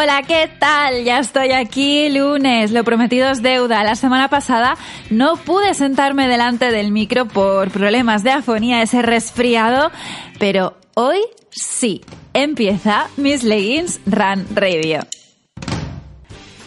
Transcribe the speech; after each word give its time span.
Hola, 0.00 0.22
¿qué 0.22 0.48
tal? 0.60 1.02
Ya 1.02 1.18
estoy 1.18 1.50
aquí 1.50 2.08
lunes, 2.08 2.70
lo 2.70 2.84
prometido 2.84 3.30
es 3.30 3.42
deuda. 3.42 3.82
La 3.82 3.96
semana 3.96 4.30
pasada 4.30 4.76
no 5.10 5.36
pude 5.38 5.74
sentarme 5.74 6.28
delante 6.28 6.70
del 6.70 6.92
micro 6.92 7.26
por 7.26 7.72
problemas 7.72 8.22
de 8.22 8.30
afonía, 8.30 8.80
ese 8.80 9.02
resfriado, 9.02 9.90
pero 10.38 10.76
hoy 10.94 11.18
sí, 11.50 12.04
empieza 12.32 13.08
Miss 13.16 13.42
Leggings 13.42 13.98
Run 14.06 14.46
Radio. 14.54 15.00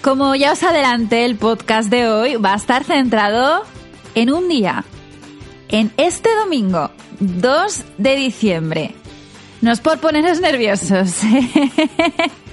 Como 0.01 0.35
ya 0.35 0.51
os 0.51 0.63
adelanté, 0.63 1.23
el 1.23 1.37
podcast 1.37 1.89
de 1.89 2.09
hoy 2.09 2.35
va 2.35 2.51
a 2.51 2.57
estar 2.57 2.83
centrado 2.83 3.63
en 4.13 4.33
un 4.33 4.49
día, 4.49 4.83
en 5.69 5.89
este 5.95 6.35
domingo, 6.35 6.91
2 7.21 7.83
de 7.97 8.15
diciembre. 8.17 8.93
No 9.61 9.71
es 9.71 9.79
por 9.79 9.99
poneros 9.99 10.41
nerviosos. 10.41 11.15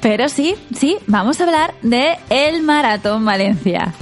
Pero 0.00 0.28
sí, 0.28 0.56
sí, 0.76 0.98
vamos 1.06 1.40
a 1.40 1.44
hablar 1.44 1.74
de 1.82 2.18
el 2.30 2.62
Maratón 2.62 3.24
Valencia. 3.24 3.94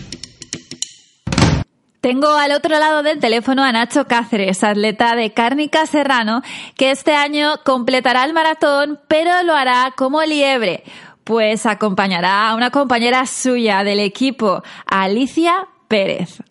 Tengo 2.05 2.35
al 2.35 2.53
otro 2.53 2.79
lado 2.79 3.03
del 3.03 3.19
teléfono 3.19 3.65
a 3.65 3.73
Nacho 3.73 4.07
Cáceres, 4.07 4.63
atleta 4.63 5.17
de 5.17 5.33
Cárnica 5.33 5.87
Serrano, 5.87 6.43
que 6.77 6.91
este 6.91 7.15
año 7.15 7.63
completará 7.65 8.25
el 8.25 8.35
maratón, 8.35 9.01
pero 9.09 9.43
lo 9.43 9.55
hará 9.55 9.95
como 9.97 10.23
liebre, 10.23 10.85
pues 11.25 11.65
acompañará 11.65 12.51
a 12.51 12.55
una 12.57 12.71
compañera 12.71 13.25
suya 13.25 13.85
del 13.85 14.01
equipo, 14.01 14.63
Alicia 14.85 15.67
Pérez. 15.89 16.43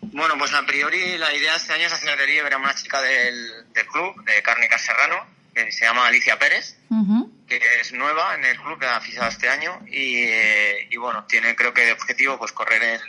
Bueno, 0.00 0.34
pues 0.38 0.54
a 0.54 0.64
priori 0.64 1.18
la 1.18 1.34
idea 1.34 1.56
este 1.56 1.74
año 1.74 1.88
es 1.88 1.92
hacer 1.92 2.18
el 2.18 2.30
liebre 2.30 2.54
a 2.54 2.58
una 2.58 2.74
chica 2.74 2.98
del, 3.02 3.70
del 3.74 3.86
club, 3.88 4.24
de 4.24 4.42
Cárnica 4.42 4.78
Serrano, 4.78 5.26
que 5.64 5.72
se 5.72 5.86
llama 5.86 6.06
Alicia 6.06 6.38
Pérez, 6.38 6.76
que 7.48 7.60
es 7.80 7.92
nueva 7.92 8.34
en 8.34 8.44
el 8.44 8.60
club, 8.60 8.78
que 8.78 8.86
ha 8.86 9.00
fichado 9.00 9.28
este 9.28 9.48
año 9.48 9.80
y, 9.86 10.24
eh, 10.24 10.88
y, 10.90 10.96
bueno, 10.98 11.24
tiene 11.24 11.56
creo 11.56 11.72
que 11.72 11.86
de 11.86 11.92
objetivo 11.92 12.38
pues 12.38 12.52
correr 12.52 12.82
en, 12.82 13.00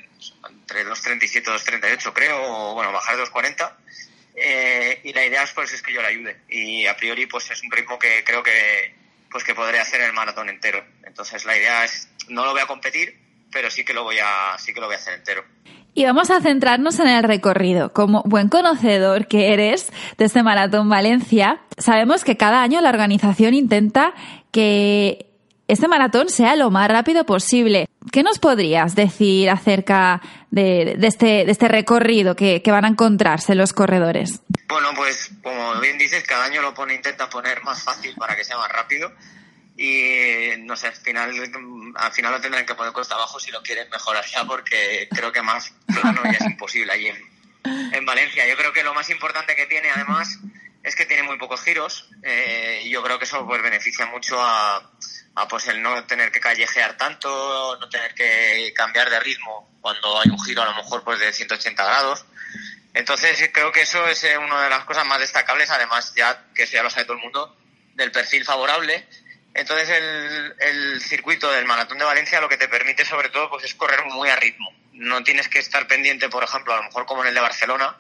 entre 0.50 0.86
2.37 0.86 1.24
y 1.24 1.42
2.38 1.42 2.14
creo, 2.14 2.42
o 2.42 2.74
bueno, 2.74 2.94
bajar 2.94 3.18
2.40 3.18 3.74
eh, 4.36 5.02
y 5.04 5.12
la 5.12 5.26
idea 5.26 5.44
es, 5.44 5.52
pues, 5.52 5.74
es 5.74 5.82
que 5.82 5.92
yo 5.92 6.02
la 6.02 6.08
ayude 6.08 6.38
y 6.48 6.86
a 6.86 6.96
priori 6.96 7.26
pues 7.26 7.52
es 7.52 7.62
un 7.64 7.72
ritmo 7.72 8.00
que 8.00 8.24
creo 8.24 8.42
que 8.42 8.96
pues 9.30 9.44
que 9.44 9.54
podré 9.54 9.80
hacer 9.80 10.00
el 10.00 10.14
maratón 10.14 10.48
entero. 10.48 10.86
Entonces 11.04 11.44
la 11.44 11.58
idea 11.58 11.84
es, 11.84 12.08
no 12.30 12.46
lo 12.46 12.52
voy 12.52 12.62
a 12.62 12.68
competir, 12.68 13.20
pero 13.52 13.70
sí 13.70 13.84
que 13.84 13.94
lo 13.94 14.04
voy 14.04 14.20
a, 14.24 14.58
sí 14.58 14.74
que 14.74 14.80
lo 14.80 14.86
voy 14.86 14.96
a 14.96 15.00
hacer 15.00 15.16
entero. 15.16 15.44
Y 15.98 16.06
vamos 16.06 16.30
a 16.30 16.42
centrarnos 16.42 17.00
en 17.00 17.08
el 17.08 17.24
recorrido. 17.24 17.92
Como 17.92 18.22
buen 18.22 18.50
conocedor 18.50 19.26
que 19.26 19.52
eres 19.52 19.92
de 20.20 20.26
este 20.26 20.44
Maratón 20.44 20.88
Valencia, 20.88 21.60
sabemos 21.76 22.24
que 22.24 22.38
cada 22.38 22.62
año 22.62 22.80
la 22.82 22.90
organización 22.90 23.56
intenta 23.56 24.14
que 24.52 25.26
este 25.68 25.88
maratón 25.88 26.30
sea 26.30 26.56
lo 26.56 26.70
más 26.70 26.88
rápido 26.88 27.26
posible. 27.26 27.88
¿Qué 28.12 28.22
nos 28.22 28.38
podrías 28.38 28.94
decir 28.94 29.50
acerca 29.50 30.22
de, 30.52 31.00
este, 31.02 31.46
de 31.46 31.52
este, 31.52 31.68
recorrido 31.68 32.36
que, 32.36 32.62
que, 32.62 32.70
van 32.70 32.86
a 32.86 32.90
encontrarse 32.90 33.56
los 33.56 33.74
corredores? 33.74 34.42
Bueno, 34.68 34.90
pues 34.96 35.32
como 35.42 35.82
bien 35.82 35.98
dices, 35.98 36.24
cada 36.28 36.46
año 36.46 36.62
lo 36.62 36.76
pone, 36.76 36.94
intenta 36.94 37.28
poner 37.28 37.64
más 37.64 37.82
fácil 37.82 38.14
para 38.16 38.36
que 38.36 38.44
sea 38.44 38.58
más 38.58 38.70
rápido 38.72 39.12
y 39.78 40.58
no 40.58 40.76
sé, 40.76 40.88
al 40.88 40.96
final, 40.96 41.32
al 41.96 42.12
final 42.12 42.32
lo 42.32 42.42
tendrán 42.42 42.66
que 42.66 42.74
poner 42.74 42.92
costa 42.92 43.14
abajo 43.14 43.40
si 43.40 43.52
lo 43.52 43.62
quieren 43.62 43.88
mejorar 43.92 44.26
ya 44.26 44.44
porque 44.44 45.08
creo 45.12 45.32
que 45.32 45.44
más 45.44 45.72
plano 45.86 46.24
ya 46.24 46.32
es 46.32 46.42
imposible 46.42 46.92
allí 46.92 47.08
en, 47.10 47.94
en, 47.94 48.06
Valencia. 48.06 48.48
Yo 48.48 48.58
creo 48.58 48.74
que 48.74 48.84
lo 48.84 48.96
más 48.96 49.12
importante 49.12 49.56
que 49.56 49.68
tiene 49.68 49.92
además 49.92 50.40
es 50.82 50.96
que 50.96 51.06
tiene 51.06 51.22
muy 51.22 51.38
pocos 51.38 51.62
giros 51.62 52.10
eh, 52.24 52.82
y 52.86 52.90
yo 52.90 53.04
creo 53.04 53.20
que 53.20 53.26
eso 53.26 53.46
pues 53.46 53.62
beneficia 53.62 54.08
mucho 54.08 54.42
a, 54.42 54.78
a, 55.36 55.48
pues 55.48 55.68
el 55.68 55.80
no 55.84 56.04
tener 56.06 56.32
que 56.32 56.40
callejear 56.40 56.98
tanto, 56.98 57.78
no 57.80 57.88
tener 57.88 58.16
que 58.16 58.74
cambiar 58.76 59.12
de 59.12 59.20
ritmo 59.20 59.78
cuando 59.80 60.20
hay 60.20 60.30
un 60.32 60.44
giro 60.44 60.64
a 60.64 60.66
lo 60.66 60.76
mejor 60.76 61.04
pues 61.04 61.20
de 61.20 61.32
180 61.32 61.84
grados. 61.84 62.26
Entonces 62.96 63.52
creo 63.54 63.72
que 63.72 63.82
eso 63.82 64.08
es 64.08 64.24
eh, 64.24 64.40
una 64.40 64.64
de 64.64 64.72
las 64.72 64.86
cosas 64.86 65.06
más 65.06 65.20
destacables, 65.20 65.70
además 65.70 66.14
ya 66.16 66.48
que 66.56 66.64
eso 66.64 66.74
ya 66.74 66.82
lo 66.82 66.90
sabe 66.90 67.06
todo 67.06 67.18
el 67.18 67.22
mundo, 67.22 67.56
del 67.94 68.12
perfil 68.12 68.44
favorable 68.44 69.06
entonces 69.58 69.90
el, 69.90 70.56
el, 70.60 71.02
circuito 71.02 71.52
del 71.52 71.66
maratón 71.66 71.98
de 71.98 72.06
Valencia 72.06 72.40
lo 72.40 72.48
que 72.48 72.58
te 72.58 72.68
permite 72.68 73.04
sobre 73.04 73.30
todo 73.30 73.50
pues 73.50 73.64
es 73.64 73.74
correr 73.74 74.06
muy 74.06 74.30
a 74.30 74.36
ritmo. 74.36 74.72
No 74.94 75.24
tienes 75.24 75.48
que 75.50 75.60
estar 75.60 75.88
pendiente, 75.88 76.30
por 76.30 76.44
ejemplo, 76.44 76.74
a 76.74 76.78
lo 76.78 76.84
mejor 76.84 77.06
como 77.06 77.22
en 77.22 77.30
el 77.30 77.36
de 77.36 77.42
Barcelona, 77.42 77.98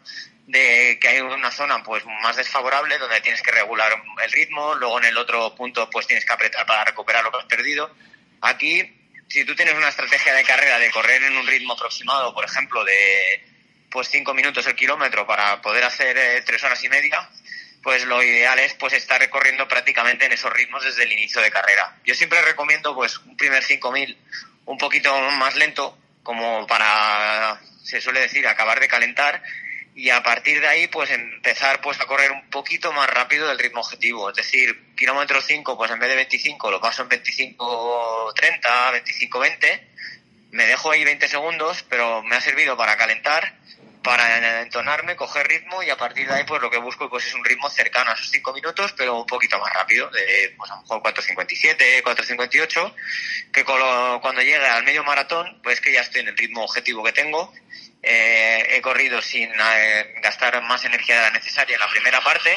de 0.47 0.97
que 1.00 1.07
hay 1.07 1.19
una 1.19 1.51
zona 1.51 1.84
pues 1.84 2.03
más 2.23 2.35
desfavorable 2.38 2.97
donde 2.97 3.22
tienes 3.22 3.41
que 3.41 3.51
regular 3.51 3.91
el 4.23 4.31
ritmo, 4.31 4.75
luego 4.75 4.97
en 5.00 5.06
el 5.06 5.18
otro 5.18 5.53
punto 5.56 5.90
pues 5.90 6.07
tienes 6.07 6.25
que 6.25 6.34
apretar 6.34 6.66
para 6.66 6.85
recuperar 6.85 7.23
lo 7.23 7.31
que 7.31 7.40
has 7.40 7.45
perdido. 7.45 7.94
Aquí, 8.41 8.81
si 9.28 9.44
tú 9.44 9.56
tienes 9.56 9.75
una 9.75 9.89
estrategia 9.89 10.34
de 10.34 10.44
carrera 10.44 10.79
de 10.79 10.89
correr 10.91 11.24
en 11.24 11.38
un 11.38 11.45
ritmo 11.45 11.74
aproximado, 11.74 12.34
por 12.34 12.45
ejemplo, 12.45 12.84
de 12.85 13.44
pues 13.89 14.09
cinco 14.09 14.34
minutos 14.34 14.66
el 14.68 14.75
kilómetro 14.75 15.25
para 15.25 15.62
poder 15.62 15.84
hacer 15.84 16.18
eh, 16.18 16.41
tres 16.45 16.63
horas 16.63 16.84
y 16.84 16.89
media, 16.89 17.29
pues 17.83 18.05
lo 18.05 18.21
ideal 18.21 18.59
es 18.59 18.73
pues 18.73 18.93
estar 18.93 19.19
recorriendo 19.19 19.67
prácticamente 19.67 20.25
en 20.25 20.33
esos 20.33 20.51
ritmos 20.51 20.83
desde 20.83 21.03
el 21.03 21.11
inicio 21.11 21.41
de 21.41 21.51
carrera. 21.51 21.97
Yo 22.03 22.15
siempre 22.15 22.41
recomiendo 22.41 22.93
pues 22.95 23.17
un 23.19 23.38
primer 23.38 23.63
5000 23.63 24.17
un 24.65 24.77
poquito 24.77 25.15
más 25.31 25.55
lento 25.55 25.97
como 26.23 26.67
para 26.67 27.59
se 27.83 28.01
suele 28.01 28.19
decir 28.19 28.45
acabar 28.47 28.79
de 28.79 28.88
calentar 28.88 29.41
y 29.95 30.09
a 30.09 30.21
partir 30.21 30.59
de 30.61 30.67
ahí 30.67 30.88
pues 30.88 31.09
empezar 31.09 31.81
pues 31.81 31.99
a 32.01 32.05
correr 32.05 32.31
un 32.31 32.49
poquito 32.49 32.91
más 32.91 33.09
rápido 33.09 33.47
del 33.47 33.57
ritmo 33.57 33.81
objetivo, 33.81 34.29
es 34.29 34.35
decir, 34.35 34.94
kilómetro 34.95 35.41
5 35.41 35.77
pues 35.77 35.89
en 35.89 35.99
vez 35.99 36.09
de 36.09 36.15
25 36.17 36.69
lo 36.69 36.81
paso 36.81 37.01
en 37.03 37.09
25 37.09 38.33
30, 38.35 38.91
25 38.91 39.39
20, 39.39 39.88
me 40.51 40.65
dejo 40.65 40.91
ahí 40.91 41.03
20 41.03 41.27
segundos, 41.27 41.83
pero 41.89 42.21
me 42.23 42.35
ha 42.35 42.41
servido 42.41 42.77
para 42.77 42.97
calentar 42.97 43.57
para 44.07 44.62
entonarme, 44.62 45.18
coger 45.18 45.45
ritmo 45.50 45.84
y 45.84 45.90
a 45.90 45.97
partir 45.97 46.25
de 46.29 46.34
ahí 46.34 46.45
pues 46.45 46.62
lo 46.62 46.69
que 46.69 46.78
busco 46.78 47.09
pues 47.09 47.28
es 47.28 47.34
un 47.34 47.44
ritmo 47.44 47.69
cercano 47.69 48.12
a 48.12 48.13
esos 48.13 48.29
5 48.29 48.53
minutos 48.53 48.94
pero 48.95 49.19
un 49.19 49.25
poquito 49.25 49.59
más 49.59 49.73
rápido, 49.73 50.09
de 50.12 50.53
pues 50.56 50.72
a 50.72 50.75
lo 50.75 50.81
mejor 50.84 51.01
4.57, 51.01 52.01
4.58, 52.03 52.94
que 53.51 53.66
cuando 53.66 54.41
llegue 54.41 54.66
al 54.66 54.85
medio 54.85 55.03
maratón 55.03 55.59
pues 55.62 55.81
que 55.81 55.91
ya 55.91 56.00
estoy 56.00 56.22
en 56.22 56.29
el 56.29 56.38
ritmo 56.38 56.63
objetivo 56.63 57.03
que 57.03 57.12
tengo, 57.12 57.53
eh, 58.01 58.78
he 58.78 58.81
corrido 58.81 59.22
sin 59.22 59.50
eh, 59.51 60.13
gastar 60.24 60.62
más 60.63 60.85
energía 60.85 61.16
de 61.18 61.22
la 61.24 61.31
necesaria 61.31 61.74
en 61.74 61.81
la 61.81 61.89
primera 61.89 62.22
parte, 62.22 62.56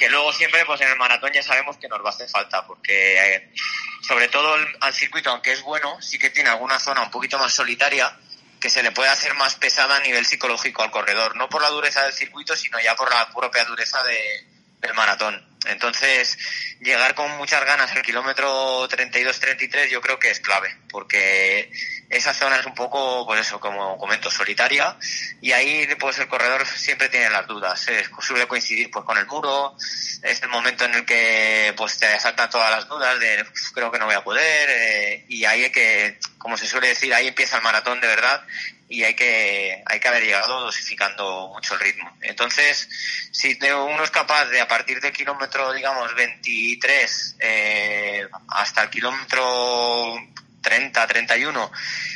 que 0.00 0.10
luego 0.10 0.32
siempre 0.32 0.64
pues 0.64 0.80
en 0.80 0.88
el 0.88 0.96
maratón 0.96 1.32
ya 1.32 1.44
sabemos 1.44 1.76
que 1.76 1.86
nos 1.86 2.00
va 2.04 2.08
a 2.08 2.12
hacer 2.12 2.28
falta 2.28 2.66
porque 2.66 3.36
eh, 3.36 3.52
sobre 4.00 4.26
todo 4.26 4.56
el, 4.56 4.66
al 4.80 4.92
circuito 4.92 5.30
aunque 5.30 5.52
es 5.52 5.62
bueno 5.62 6.02
sí 6.02 6.18
que 6.18 6.30
tiene 6.30 6.50
alguna 6.50 6.80
zona 6.80 7.02
un 7.02 7.10
poquito 7.12 7.38
más 7.38 7.52
solitaria 7.52 8.18
que 8.62 8.70
se 8.70 8.84
le 8.84 8.92
puede 8.92 9.10
hacer 9.10 9.34
más 9.34 9.56
pesada 9.56 9.96
a 9.96 10.00
nivel 10.00 10.24
psicológico 10.24 10.84
al 10.84 10.92
corredor, 10.92 11.34
no 11.34 11.48
por 11.48 11.60
la 11.62 11.68
dureza 11.68 12.04
del 12.04 12.12
circuito, 12.12 12.54
sino 12.54 12.78
ya 12.80 12.94
por 12.94 13.12
la 13.12 13.28
propia 13.28 13.64
dureza 13.64 14.00
de, 14.04 14.46
del 14.78 14.94
maratón. 14.94 15.44
Entonces, 15.66 16.38
llegar 16.80 17.16
con 17.16 17.28
muchas 17.38 17.64
ganas 17.64 17.90
al 17.90 18.02
kilómetro 18.02 18.88
32-33 18.88 19.88
yo 19.88 20.00
creo 20.00 20.20
que 20.20 20.30
es 20.30 20.38
clave, 20.38 20.76
porque 20.92 21.72
esa 22.08 22.34
zona 22.34 22.56
es 22.56 22.66
un 22.66 22.74
poco, 22.74 23.24
pues 23.26 23.40
eso, 23.40 23.58
como 23.58 23.96
comento, 23.96 24.30
solitaria, 24.30 24.96
y 25.40 25.52
ahí 25.52 25.88
pues 25.98 26.18
el 26.18 26.28
corredor 26.28 26.66
siempre 26.66 27.08
tiene 27.08 27.30
las 27.30 27.46
dudas. 27.46 27.88
Es, 27.88 28.08
suele 28.20 28.46
coincidir 28.46 28.90
pues 28.90 29.04
con 29.04 29.16
el 29.16 29.26
muro, 29.26 29.74
es 30.22 30.42
el 30.42 30.50
momento 30.50 30.84
en 30.84 30.94
el 30.94 31.04
que 31.06 31.74
pues 31.76 31.98
te 31.98 32.20
saltan 32.20 32.50
todas 32.50 32.70
las 32.70 32.86
dudas 32.86 33.18
de 33.18 33.44
creo 33.74 33.90
que 33.90 33.98
no 33.98 34.04
voy 34.04 34.14
a 34.14 34.22
poder, 34.22 34.68
eh, 34.70 35.24
y 35.28 35.44
ahí 35.46 35.64
hay 35.64 35.72
que, 35.72 36.18
como 36.38 36.56
se 36.56 36.66
suele 36.66 36.88
decir, 36.88 37.12
ahí 37.14 37.28
empieza 37.28 37.56
el 37.56 37.62
maratón 37.62 38.00
de 38.00 38.08
verdad, 38.08 38.44
y 38.92 39.04
hay 39.04 39.14
que, 39.14 39.82
hay 39.86 40.00
que 40.00 40.08
haber 40.08 40.22
llegado 40.22 40.60
dosificando 40.60 41.50
mucho 41.54 41.74
el 41.74 41.80
ritmo. 41.80 42.14
Entonces, 42.20 42.86
si 43.32 43.58
uno 43.62 44.04
es 44.04 44.10
capaz 44.10 44.44
de 44.46 44.60
a 44.60 44.68
partir 44.68 45.00
del 45.00 45.14
kilómetro, 45.14 45.72
digamos, 45.72 46.14
23 46.14 47.36
eh, 47.40 48.28
hasta 48.48 48.82
el 48.82 48.90
kilómetro 48.90 50.18
30, 50.62 51.06
31, 51.06 51.72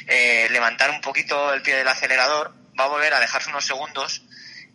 eh, 0.07 0.49
levantar 0.51 0.91
un 0.91 1.01
poquito 1.01 1.53
el 1.53 1.63
pie 1.63 1.77
del 1.77 1.89
acelerador, 1.89 2.55
va 2.79 2.85
a 2.85 2.89
volver 2.89 3.13
a 3.15 3.21
dejarse 3.21 3.51
unos 3.51 3.65
segundos 3.65 4.23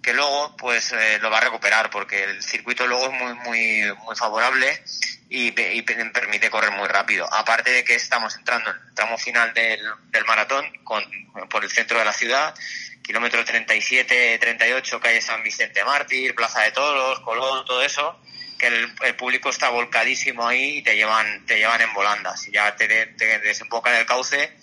que 0.02 0.14
luego 0.14 0.56
pues 0.58 0.92
eh, 0.94 1.20
lo 1.22 1.30
va 1.30 1.38
a 1.38 1.42
recuperar 1.42 1.90
porque 1.92 2.24
el 2.24 2.42
circuito 2.42 2.88
luego 2.88 3.06
es 3.06 3.12
muy 3.12 3.34
muy 3.36 3.94
muy 4.04 4.16
favorable 4.16 4.84
y, 5.30 5.52
permite 5.52 6.50
correr 6.50 6.72
muy 6.72 6.88
rápido. 6.88 7.32
Aparte 7.32 7.72
de 7.72 7.84
que 7.86 7.96
estamos 7.96 8.36
entrando 8.36 8.70
en 8.70 8.76
el 8.76 8.94
tramo 8.94 9.18
final 9.18 9.54
del, 9.54 9.80
del 10.10 10.26
maratón 10.26 10.66
con, 10.84 11.04
por 11.50 11.64
el 11.64 11.72
centro 11.72 12.00
de 12.00 12.06
la 12.06 12.12
ciudad, 12.12 12.54
kilómetro 13.02 13.44
37, 13.46 14.38
38, 14.40 15.00
calle 15.00 15.22
San 15.22 15.42
Vicente 15.42 15.86
Mártir, 15.86 16.36
Plaza 16.36 16.64
de 16.64 16.72
Toros, 16.72 17.22
Colón, 17.22 17.64
todo 17.66 17.82
eso, 17.82 18.20
que 18.62 18.68
el, 18.68 19.16
público 19.16 19.50
está 19.50 19.70
volcadísimo 19.70 20.48
ahí 20.48 20.78
y 20.78 20.82
te 20.84 20.96
llevan, 20.96 21.46
te 21.48 21.58
llevan 21.58 21.82
en 21.82 21.94
volandas. 21.94 22.48
Y 22.48 22.52
ya 22.52 22.76
te, 22.76 22.88
te 22.88 23.40
desemboca 23.40 23.98
el 24.00 24.06
cauce 24.06 24.56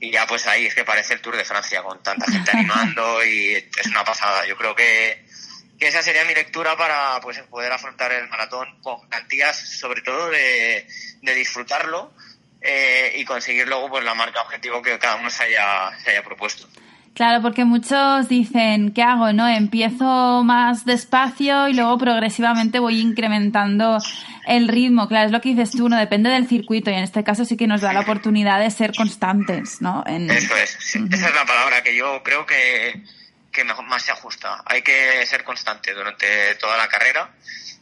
y 0.00 0.10
ya 0.10 0.26
pues 0.26 0.46
ahí 0.46 0.66
es 0.66 0.74
que 0.74 0.84
parece 0.84 1.14
el 1.14 1.20
Tour 1.20 1.36
de 1.36 1.44
Francia 1.44 1.82
con 1.82 2.02
tanta 2.02 2.26
gente 2.30 2.50
animando 2.54 3.24
y 3.24 3.52
es 3.54 3.86
una 3.86 4.04
pasada. 4.04 4.46
Yo 4.46 4.56
creo 4.56 4.74
que, 4.74 5.24
que 5.78 5.88
esa 5.88 6.02
sería 6.02 6.24
mi 6.24 6.34
lectura 6.34 6.76
para 6.76 7.20
pues 7.20 7.38
poder 7.42 7.70
afrontar 7.70 8.10
el 8.12 8.28
maratón 8.28 8.80
con 8.82 9.08
garantías 9.08 9.56
sobre 9.78 10.00
todo 10.00 10.30
de, 10.30 10.88
de 11.20 11.34
disfrutarlo 11.34 12.12
eh, 12.62 13.12
y 13.16 13.24
conseguir 13.24 13.68
luego 13.68 13.90
pues 13.90 14.04
la 14.04 14.14
marca 14.14 14.40
objetivo 14.40 14.80
que 14.80 14.98
cada 14.98 15.16
uno 15.16 15.28
se 15.28 15.44
haya, 15.44 15.92
se 16.02 16.10
haya 16.10 16.22
propuesto. 16.24 16.68
Claro, 17.14 17.42
porque 17.42 17.66
muchos 17.66 18.28
dicen, 18.28 18.94
¿qué 18.94 19.02
hago? 19.02 19.34
No, 19.34 19.46
empiezo 19.46 20.42
más 20.44 20.86
despacio 20.86 21.68
y 21.68 21.74
luego 21.74 21.98
progresivamente 21.98 22.78
voy 22.78 23.00
incrementando 23.00 23.98
el 24.46 24.66
ritmo. 24.66 25.08
Claro, 25.08 25.26
es 25.26 25.32
lo 25.32 25.42
que 25.42 25.50
dices 25.50 25.72
tú, 25.72 25.90
no 25.90 25.98
depende 25.98 26.30
del 26.30 26.48
circuito 26.48 26.90
y 26.90 26.94
en 26.94 27.02
este 27.02 27.22
caso 27.22 27.44
sí 27.44 27.58
que 27.58 27.66
nos 27.66 27.82
da 27.82 27.92
la 27.92 28.00
oportunidad 28.00 28.60
de 28.60 28.70
ser 28.70 28.94
constantes, 28.96 29.82
¿no? 29.82 30.02
Eso 30.06 30.56
es, 30.56 30.96
esa 30.96 31.28
es 31.28 31.34
la 31.34 31.44
palabra 31.44 31.82
que 31.82 31.94
yo 31.94 32.22
creo 32.22 32.46
que, 32.46 33.02
que 33.52 33.64
mejor, 33.64 33.84
más 33.84 34.02
se 34.02 34.12
ajusta. 34.12 34.62
Hay 34.64 34.80
que 34.80 35.26
ser 35.26 35.44
constante 35.44 35.92
durante 35.92 36.54
toda 36.54 36.78
la 36.78 36.88
carrera 36.88 37.30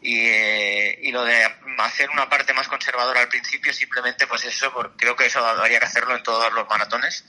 y, 0.03 0.19
eh, 0.19 0.99
y 1.03 1.13
lo 1.13 1.25
de 1.25 1.45
hacer 1.79 2.11
una 2.11 2.29
parte 2.29 2.53
más 2.53 2.67
conservadora 2.67 3.21
al 3.21 3.29
principio 3.29 3.73
simplemente 3.73 4.27
pues 4.27 4.45
eso, 4.45 4.73
porque 4.73 4.97
creo 4.97 5.15
que 5.15 5.27
eso 5.27 5.39
habría 5.47 5.79
que 5.79 5.87
hacerlo 5.87 6.17
en 6.17 6.23
todos 6.25 6.53
los 6.53 6.69
maratones 6.69 7.25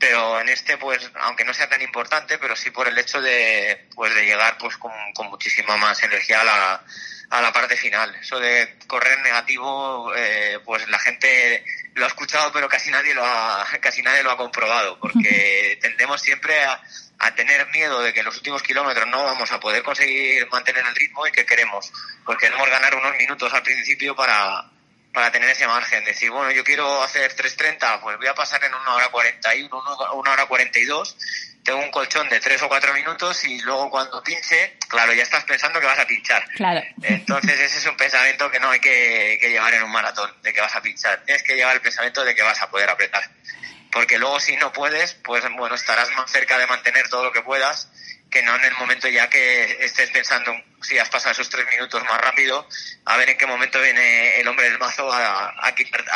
pero 0.00 0.40
en 0.40 0.48
este 0.48 0.78
pues 0.78 1.10
aunque 1.20 1.44
no 1.44 1.52
sea 1.52 1.68
tan 1.68 1.82
importante 1.82 2.38
pero 2.38 2.56
sí 2.56 2.70
por 2.70 2.88
el 2.88 2.98
hecho 2.98 3.20
de 3.20 3.86
pues 3.94 4.12
de 4.14 4.24
llegar 4.24 4.56
pues 4.58 4.76
con, 4.78 4.90
con 5.14 5.28
muchísima 5.28 5.76
más 5.76 6.02
energía 6.02 6.40
a 6.40 6.44
la, 6.44 6.84
a 7.28 7.40
la 7.42 7.52
parte 7.52 7.76
final. 7.76 8.16
Eso 8.16 8.40
de 8.40 8.78
correr 8.86 9.20
negativo 9.20 10.12
eh, 10.16 10.58
pues 10.64 10.88
la 10.88 10.98
gente 10.98 11.64
lo 11.94 12.06
ha 12.06 12.08
escuchado 12.08 12.50
pero 12.50 12.68
casi 12.68 12.90
nadie 12.90 13.14
lo 13.14 13.24
ha 13.24 13.64
casi 13.80 14.02
nadie 14.02 14.22
lo 14.22 14.30
ha 14.30 14.38
comprobado 14.38 14.98
porque 14.98 15.78
tendemos 15.82 16.22
siempre 16.22 16.58
a, 16.64 16.80
a 17.18 17.34
tener 17.34 17.68
miedo 17.68 18.00
de 18.00 18.14
que 18.14 18.20
en 18.20 18.26
los 18.26 18.36
últimos 18.38 18.62
kilómetros 18.62 19.06
no 19.06 19.22
vamos 19.24 19.52
a 19.52 19.60
poder 19.60 19.82
conseguir 19.82 20.48
mantener 20.50 20.84
el 20.86 20.96
ritmo 20.96 21.26
y 21.26 21.30
que 21.30 21.44
queremos 21.44 21.92
pues 22.24 22.38
queremos 22.38 22.68
ganar 22.70 22.94
unos 22.94 23.14
minutos 23.18 23.52
al 23.52 23.62
principio 23.62 24.16
para 24.16 24.64
para 25.12 25.30
tener 25.30 25.50
ese 25.50 25.66
margen. 25.66 26.04
Decir, 26.04 26.30
bueno, 26.30 26.50
yo 26.50 26.64
quiero 26.64 27.02
hacer 27.02 27.34
3.30, 27.34 28.00
pues 28.00 28.16
voy 28.16 28.26
a 28.26 28.34
pasar 28.34 28.62
en 28.64 28.74
una 28.74 28.94
hora 28.94 29.08
41, 29.08 29.82
una 30.14 30.32
hora 30.32 30.46
42, 30.46 31.16
tengo 31.64 31.80
un 31.80 31.90
colchón 31.90 32.28
de 32.28 32.40
3 32.40 32.62
o 32.62 32.68
4 32.68 32.94
minutos 32.94 33.44
y 33.44 33.60
luego 33.60 33.90
cuando 33.90 34.22
pinche, 34.22 34.76
claro, 34.88 35.12
ya 35.12 35.22
estás 35.22 35.44
pensando 35.44 35.80
que 35.80 35.86
vas 35.86 35.98
a 35.98 36.06
pinchar. 36.06 36.44
Claro. 36.54 36.82
Entonces 37.02 37.60
ese 37.60 37.78
es 37.78 37.86
un 37.86 37.96
pensamiento 37.96 38.50
que 38.50 38.60
no 38.60 38.70
hay 38.70 38.80
que, 38.80 39.38
que 39.40 39.50
llevar 39.50 39.74
en 39.74 39.82
un 39.82 39.90
maratón, 39.90 40.30
de 40.42 40.52
que 40.52 40.60
vas 40.60 40.74
a 40.74 40.82
pinchar. 40.82 41.22
Tienes 41.24 41.42
que 41.42 41.54
llevar 41.54 41.74
el 41.74 41.82
pensamiento 41.82 42.24
de 42.24 42.34
que 42.34 42.42
vas 42.42 42.60
a 42.62 42.70
poder 42.70 42.88
apretar. 42.88 43.28
Porque 43.92 44.18
luego 44.18 44.38
si 44.38 44.56
no 44.56 44.72
puedes, 44.72 45.14
pues 45.14 45.44
bueno, 45.56 45.74
estarás 45.74 46.10
más 46.12 46.30
cerca 46.30 46.58
de 46.58 46.66
mantener 46.66 47.08
todo 47.08 47.24
lo 47.24 47.32
que 47.32 47.42
puedas 47.42 47.88
que 48.30 48.42
no 48.42 48.54
en 48.56 48.64
el 48.64 48.74
momento 48.74 49.08
ya 49.08 49.28
que 49.28 49.84
estés 49.84 50.10
pensando 50.10 50.52
si 50.82 50.98
has 50.98 51.08
pasado 51.08 51.32
esos 51.32 51.48
tres 51.48 51.66
minutos 51.70 52.02
más 52.04 52.20
rápido, 52.20 52.66
a 53.04 53.16
ver 53.16 53.30
en 53.30 53.38
qué 53.38 53.46
momento 53.46 53.80
viene 53.80 54.40
el 54.40 54.48
hombre 54.48 54.70
del 54.70 54.78
mazo 54.78 55.10
a, 55.12 55.54
a, 55.60 55.74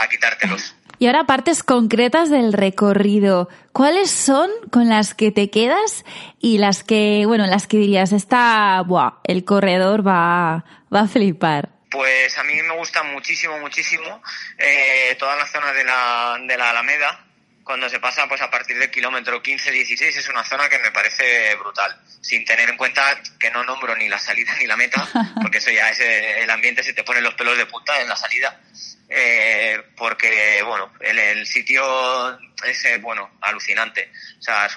quitártelos. 0.08 0.74
Y 0.98 1.06
ahora 1.06 1.24
partes 1.24 1.62
concretas 1.62 2.30
del 2.30 2.52
recorrido. 2.52 3.48
¿Cuáles 3.72 4.10
son 4.10 4.50
con 4.70 4.88
las 4.88 5.14
que 5.14 5.32
te 5.32 5.50
quedas 5.50 6.04
y 6.40 6.58
las 6.58 6.84
que, 6.84 7.24
bueno, 7.26 7.46
las 7.46 7.66
que 7.66 7.78
dirías, 7.78 8.12
está, 8.12 8.80
buah, 8.86 9.18
el 9.24 9.44
corredor 9.44 10.06
va, 10.06 10.64
va 10.94 11.00
a 11.00 11.08
flipar? 11.08 11.70
Pues 11.90 12.36
a 12.38 12.44
mí 12.44 12.54
me 12.62 12.76
gusta 12.76 13.02
muchísimo, 13.02 13.58
muchísimo 13.58 14.22
eh, 14.58 15.16
toda 15.18 15.36
la 15.36 15.46
zona 15.46 15.72
de 15.72 15.84
la, 15.84 16.38
de 16.46 16.56
la 16.56 16.70
Alameda, 16.70 17.24
cuando 17.64 17.88
se 17.88 17.98
pasa 17.98 18.28
pues 18.28 18.42
a 18.42 18.50
partir 18.50 18.78
del 18.78 18.90
kilómetro 18.90 19.42
15-16 19.42 20.02
es 20.02 20.28
una 20.28 20.44
zona 20.44 20.68
que 20.68 20.78
me 20.78 20.92
parece 20.92 21.54
brutal, 21.56 21.98
sin 22.20 22.44
tener 22.44 22.68
en 22.68 22.76
cuenta 22.76 23.20
que 23.40 23.50
no 23.50 23.64
nombro 23.64 23.96
ni 23.96 24.08
la 24.08 24.18
salida 24.18 24.54
ni 24.58 24.66
la 24.66 24.76
meta, 24.76 25.08
porque 25.42 25.58
eso 25.58 25.70
ya 25.70 25.88
es 25.88 25.98
eh, 26.00 26.42
el 26.42 26.50
ambiente 26.50 26.82
se 26.82 26.92
te 26.92 27.02
pone 27.02 27.22
los 27.22 27.34
pelos 27.34 27.56
de 27.56 27.66
punta 27.66 27.98
en 28.00 28.08
la 28.08 28.16
salida, 28.16 28.60
eh, 29.08 29.82
porque 29.96 30.62
bueno, 30.62 30.92
el, 31.00 31.18
el, 31.18 31.46
sitio 31.46 32.38
es 32.64 32.84
eh, 32.84 32.98
bueno, 32.98 33.30
alucinante, 33.40 34.12
o 34.38 34.42
sea, 34.42 34.66
es 34.66 34.74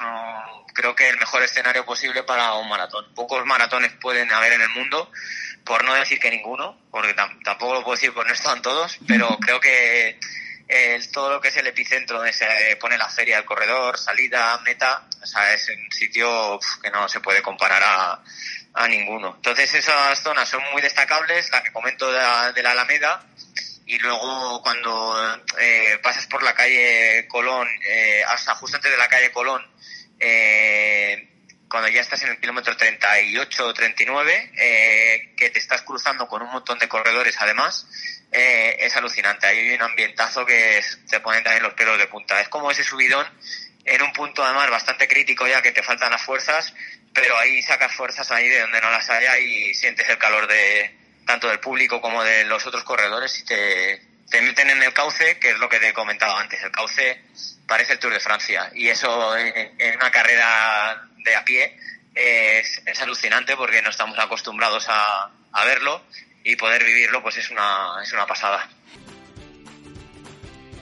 creo 0.74 0.96
que 0.96 1.10
el 1.10 1.18
mejor 1.18 1.42
escenario 1.42 1.86
posible 1.86 2.24
para 2.24 2.54
un 2.54 2.70
maratón. 2.70 3.14
Pocos 3.16 3.44
maratones 3.46 3.92
pueden 4.00 4.32
haber 4.32 4.54
en 4.54 4.62
el 4.62 4.70
mundo, 4.70 5.12
por 5.66 5.84
no 5.84 5.94
decir 5.96 6.20
que 6.20 6.30
ninguno, 6.30 6.80
porque 6.92 7.14
tampoco 7.16 7.74
lo 7.74 7.84
puedo 7.84 7.96
decir 7.96 8.14
porque 8.14 8.30
no 8.30 8.34
están 8.36 8.62
todos, 8.62 9.00
pero 9.08 9.38
creo 9.42 9.60
que 9.60 10.20
el, 10.68 11.12
todo 11.12 11.32
lo 11.32 11.42
que 11.42 11.48
es 11.48 11.58
el 11.58 11.68
epicentro 11.68 12.18
donde 12.18 12.34
se 12.34 12.76
pone 12.80 12.98
la 12.98 13.10
feria, 13.10 13.38
el 13.38 13.46
corredor, 13.46 13.98
salida, 13.98 14.60
meta, 14.60 15.08
o 15.22 15.26
sea, 15.26 15.54
es 15.54 15.70
un 15.70 15.92
sitio 15.92 16.60
que 16.82 16.90
no 16.90 17.08
se 17.08 17.20
puede 17.20 17.42
comparar 17.42 17.82
a, 17.84 18.22
a, 18.74 18.88
ninguno. 18.88 19.36
Entonces 19.36 19.74
esas 19.74 20.22
zonas 20.22 20.50
son 20.50 20.62
muy 20.72 20.82
destacables, 20.82 21.50
la 21.52 21.64
que 21.64 21.72
comento 21.72 22.12
de 22.12 22.18
la, 22.18 22.52
de 22.52 22.64
la 22.64 22.72
Alameda, 22.72 23.26
y 23.86 23.98
luego 24.00 24.62
cuando 24.62 25.42
eh, 25.60 25.98
pasas 26.04 26.28
por 26.28 26.44
la 26.44 26.54
calle 26.54 27.26
Colón, 27.30 27.68
eh, 27.88 28.22
hasta 28.28 28.56
justo 28.56 28.76
antes 28.76 28.92
de 28.92 28.98
la 28.98 29.08
calle 29.08 29.32
Colón, 29.32 29.66
eh, 30.20 31.37
cuando 31.70 31.90
ya 31.90 32.02
estás 32.02 32.22
en 32.24 32.30
el 32.30 32.40
kilómetro 32.40 32.76
38 32.76 33.68
o 33.68 33.74
39, 33.74 34.52
eh, 34.58 35.34
que 35.36 35.50
te 35.50 35.60
estás 35.60 35.82
cruzando 35.82 36.28
con 36.28 36.42
un 36.42 36.50
montón 36.50 36.80
de 36.80 36.88
corredores 36.88 37.36
además, 37.40 37.88
eh, 38.32 38.78
es 38.80 38.96
alucinante. 38.96 39.48
Hay 39.48 39.74
un 39.74 39.82
ambientazo 39.82 40.46
que 40.46 40.82
te 41.10 41.20
ponen 41.20 41.44
también 41.44 41.64
los 41.64 41.74
pelos 41.74 41.98
de 41.98 42.08
punta. 42.08 42.40
Es 42.40 42.50
como 42.50 42.72
ese 42.72 42.84
subidón 42.84 43.28
en 43.86 44.02
un 44.02 44.12
punto 44.14 44.44
además 44.44 44.70
bastante 44.70 45.08
crítico 45.08 45.48
ya 45.48 45.62
que 45.62 45.72
te 45.72 45.84
faltan 45.84 46.12
las 46.12 46.22
fuerzas, 46.22 46.74
pero 47.14 47.38
ahí 47.38 47.62
sacas 47.62 47.94
fuerzas 47.94 48.30
ahí 48.32 48.48
de 48.48 48.60
donde 48.62 48.82
no 48.82 48.92
las 48.92 49.10
haya 49.10 49.40
y 49.40 49.74
sientes 49.74 50.08
el 50.10 50.18
calor 50.18 50.48
de 50.48 50.96
tanto 51.26 51.48
del 51.50 51.60
público 51.60 52.02
como 52.02 52.24
de 52.24 52.46
los 52.46 52.66
otros 52.66 52.84
corredores 52.84 53.40
y 53.40 53.46
te, 53.46 54.02
te 54.30 54.42
meten 54.42 54.70
en 54.70 54.84
el 54.84 54.94
cauce, 54.94 55.40
que 55.40 55.52
es 55.52 55.60
lo 55.60 55.70
que 55.70 55.80
te 55.80 55.90
he 55.90 55.94
comentado 55.94 56.36
antes. 56.38 56.62
El 56.64 56.72
cauce 56.72 57.22
parece 57.66 57.94
el 57.94 58.00
Tour 58.00 58.14
de 58.14 58.20
Francia 58.20 58.72
y 58.74 58.90
eso 58.90 59.38
en, 59.38 59.96
una 59.96 60.12
carrera 60.12 61.07
a 61.36 61.44
pie 61.44 61.78
es, 62.16 62.82
es 62.86 63.02
alucinante 63.02 63.56
porque 63.56 63.82
no 63.82 63.90
estamos 63.90 64.18
acostumbrados 64.20 64.88
a, 64.90 65.30
a 65.52 65.66
verlo 65.66 66.02
y 66.44 66.56
poder 66.56 66.84
vivirlo 66.84 67.22
pues 67.22 67.38
es 67.38 67.50
una, 67.52 68.02
es 68.02 68.12
una 68.14 68.26
pasada. 68.26 68.68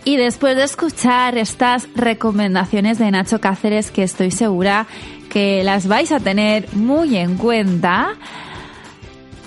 Y 0.04 0.18
después 0.18 0.56
de 0.56 0.64
escuchar 0.64 1.36
estas 1.36 1.88
recomendaciones 1.96 3.00
de 3.00 3.10
Nacho 3.10 3.42
Cáceres, 3.42 3.90
que 3.90 4.04
estoy 4.04 4.30
segura 4.30 4.86
que 5.32 5.64
las 5.64 5.88
vais 5.88 6.12
a 6.12 6.20
tener 6.20 6.72
muy 6.74 7.18
en 7.18 7.38
cuenta, 7.38 8.14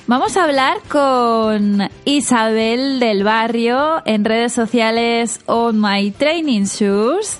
vamos 0.09 0.37
a 0.37 0.43
hablar 0.43 0.78
con 0.88 1.88
Isabel 2.05 2.99
del 2.99 3.23
Barrio 3.23 4.02
en 4.05 4.25
redes 4.25 4.52
sociales 4.52 5.38
On 5.47 5.81
My 5.81 6.11
Training 6.11 6.64
Shoes, 6.64 7.38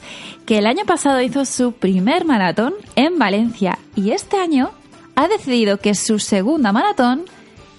que 0.49 0.57
el 0.57 0.67
año 0.67 0.87
pasado 0.87 1.21
hizo 1.21 1.45
su 1.45 1.75
primer 1.75 2.25
maratón 2.25 2.73
en 2.97 3.19
Valencia 3.19 3.78
y 3.95 4.12
este 4.12 4.38
año 4.40 4.73
ha 5.14 5.28
decidido 5.28 5.76
que 5.76 5.95
su 5.95 6.19
segunda 6.19 6.73
maratón 6.73 7.26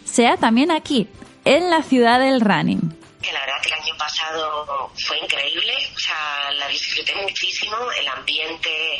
sea 0.05 0.37
también 0.37 0.69
aquí, 0.69 1.07
en 1.45 1.71
la 1.71 1.81
ciudad 1.81 2.19
del 2.19 2.41
running. 2.41 2.95
Que 3.23 3.33
la 3.33 3.39
verdad 3.39 3.55
que 3.63 3.69
el 3.69 3.73
año 3.73 3.97
pasado 3.97 4.91
fue 5.03 5.17
increíble, 5.17 5.73
o 5.95 5.99
sea, 5.99 6.51
la 6.59 6.67
disfruté 6.67 7.15
muchísimo, 7.15 7.75
el 7.99 8.07
ambiente, 8.07 8.99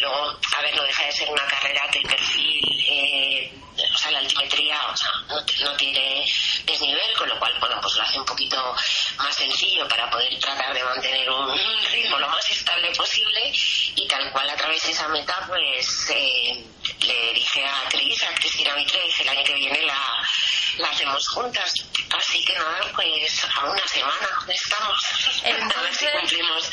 luego, 0.00 0.16
a 0.58 0.62
ver, 0.62 0.74
no 0.74 0.82
deja 0.82 1.04
de 1.04 1.12
ser 1.12 1.30
una 1.30 1.46
carrera 1.46 1.82
el 1.94 2.08
perfil, 2.08 2.84
eh, 2.90 3.52
o 3.92 3.98
sea, 3.98 4.10
la 4.12 4.18
altimetría, 4.18 4.78
o 4.92 4.96
sea, 4.96 5.10
no, 5.28 5.76
tiene 5.76 6.24
desnivel, 6.64 7.16
con 7.16 7.28
lo 7.28 7.38
cual, 7.38 7.52
bueno, 7.60 7.78
pues 7.80 7.94
lo 7.96 8.02
hace 8.02 8.18
un 8.18 8.24
poquito 8.24 8.74
más 9.18 9.34
sencillo 9.34 9.86
para 9.88 10.10
poder 10.10 10.38
tratar 10.38 10.72
de 10.74 10.84
mantener 10.84 11.30
un 11.30 11.56
ritmo 11.92 12.18
lo 12.18 12.28
más 12.28 12.44
posible 12.96 13.52
y 13.96 14.08
tal 14.08 14.30
cual 14.32 14.48
a 14.48 14.56
través 14.56 14.82
de 14.82 14.90
esa 14.90 15.08
meta, 15.08 15.34
pues 15.46 16.10
eh, 16.10 16.64
le 17.00 17.34
dije 17.34 17.64
a 17.64 17.88
Cris, 17.88 18.22
a 18.24 18.34
Cristina 18.34 18.74
Mitre, 18.74 19.00
el 19.20 19.28
año 19.28 19.44
que 19.44 19.54
viene 19.54 19.82
la 19.82 20.24
la 20.78 20.88
hacemos 20.88 21.28
juntas. 21.28 21.72
Así 22.16 22.44
que 22.44 22.54
nada, 22.54 22.80
pues 22.94 23.46
a 23.56 23.70
una 23.70 23.86
semana 23.86 24.28
estamos. 24.48 25.76
a 25.76 25.82
ver 25.82 25.94
si 25.94 26.06
cumplimos 26.20 26.70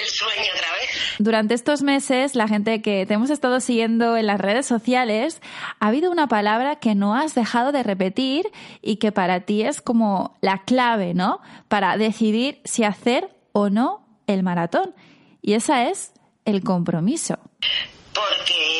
el 0.00 0.08
sueño 0.08 0.50
otra 0.54 0.72
vez. 0.72 0.90
Durante 1.18 1.54
estos 1.54 1.82
meses, 1.82 2.34
la 2.34 2.48
gente 2.48 2.82
que 2.82 3.06
te 3.06 3.14
hemos 3.14 3.30
estado 3.30 3.60
siguiendo 3.60 4.16
en 4.16 4.26
las 4.26 4.40
redes 4.40 4.66
sociales, 4.66 5.40
ha 5.80 5.88
habido 5.88 6.10
una 6.10 6.26
palabra 6.26 6.76
que 6.76 6.94
no 6.94 7.14
has 7.14 7.34
dejado 7.34 7.72
de 7.72 7.82
repetir 7.82 8.50
y 8.80 8.96
que 8.96 9.12
para 9.12 9.40
ti 9.40 9.62
es 9.62 9.80
como 9.80 10.36
la 10.40 10.62
clave, 10.64 11.14
¿no? 11.14 11.40
Para 11.68 11.96
decidir 11.96 12.60
si 12.64 12.84
hacer 12.84 13.30
o 13.52 13.70
no 13.70 14.06
el 14.26 14.42
maratón. 14.42 14.94
Y 15.42 15.54
esa 15.54 15.88
es 15.88 16.12
el 16.44 16.62
compromiso. 16.62 17.38
Porque 18.14 18.72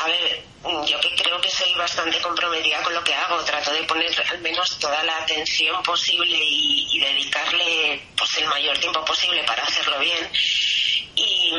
a 0.00 0.06
ver, 0.08 0.42
yo 0.86 1.00
que 1.00 1.14
creo 1.14 1.40
que 1.40 1.50
soy 1.50 1.72
bastante 1.74 2.20
comprometida 2.20 2.82
con 2.82 2.94
lo 2.94 3.02
que 3.02 3.14
hago, 3.14 3.42
trato 3.44 3.72
de 3.72 3.82
poner 3.84 4.10
al 4.30 4.40
menos 4.40 4.78
toda 4.78 5.02
la 5.04 5.18
atención 5.18 5.82
posible 5.82 6.38
y, 6.40 6.98
dedicarle 6.98 8.02
pues 8.16 8.38
el 8.38 8.46
mayor 8.46 8.78
tiempo 8.78 9.04
posible 9.04 9.42
para 9.44 9.62
hacerlo 9.62 9.98
bien. 9.98 10.30
Y, 11.14 11.50